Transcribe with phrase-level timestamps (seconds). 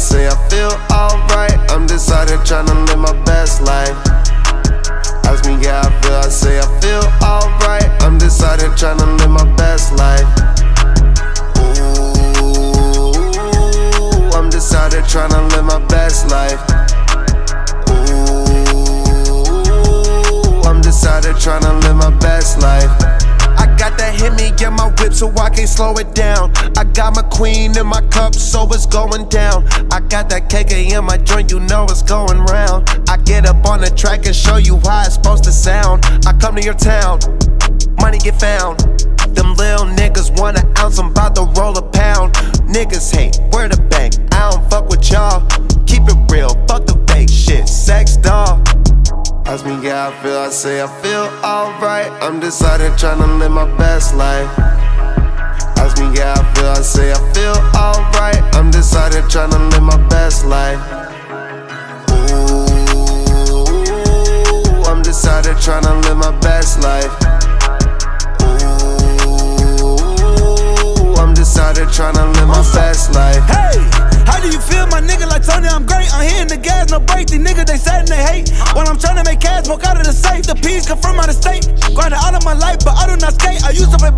[0.00, 1.58] say I feel alright.
[1.70, 3.94] I'm decided tryna live my best life.
[5.28, 7.90] Ask me how I feel, I say I feel alright.
[8.02, 10.26] I'm decided tryna live my best life.
[12.40, 13.12] Ooh,
[14.32, 16.62] I'm decided tryna live my best life.
[20.48, 22.79] Ooh, I'm decided tryna live my best life.
[24.60, 26.52] In my whip, so I can't slow it down.
[26.76, 29.66] I got my queen in my cup, so it's going down.
[29.90, 32.86] I got that KK in my joint, you know it's going round.
[33.08, 36.04] I get up on the track and show you how it's supposed to sound.
[36.26, 37.20] I come to your town,
[38.00, 38.80] money get found.
[39.34, 42.34] Them little niggas want an ounce, I'm about to roll a pound.
[42.68, 44.14] Niggas hate, where the bank?
[44.34, 45.40] I don't fuck with y'all.
[45.86, 48.09] Keep it real, fuck the fake shit, sex.
[49.50, 52.08] Ask me how I feel, I say I feel alright.
[52.22, 54.48] I'm decided tryna live my best life.
[55.76, 58.40] Ask me how I feel, I say I feel alright.
[58.54, 60.78] I'm decided tryna live my best life.
[64.70, 67.10] Ooh, I'm decided tryna live my best life.
[71.02, 73.42] Ooh, I'm decided tryna live my best life.
[73.50, 73.82] Hey,
[74.30, 75.26] how do you feel, my nigga?
[75.28, 76.08] Like Tony, I'm great.
[76.14, 77.26] I'm hitting the gas, no brake.
[77.26, 78.48] These niggas, they sad and they hate.
[78.74, 78.86] While
[79.70, 80.42] smoke out of the safe.
[80.50, 81.62] The peas come from out of state.
[81.94, 83.62] Grinding out of my life, but I do not skate.
[83.62, 84.09] I used to play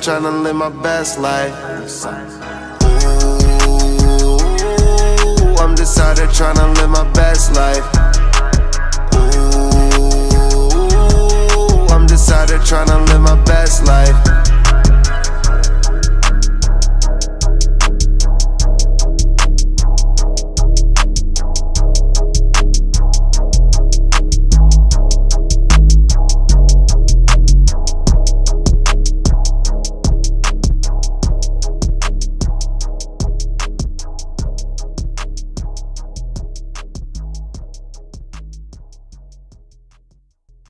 [0.00, 1.52] tryna live my best life.
[1.62, 2.32] Ooh, I'm.
[5.44, 7.99] Ooh, I'm decided tryna live my best life.